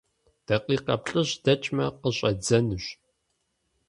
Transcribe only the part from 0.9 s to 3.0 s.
плӀыщӀ дэкӀмэ, къыщӀэддзэнущ.